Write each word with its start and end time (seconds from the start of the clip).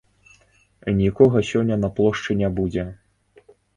Нікога 1.01 1.41
сёння 1.51 1.75
на 1.83 1.89
плошчы 1.99 2.31
не 2.41 2.49
будзе. 2.61 2.87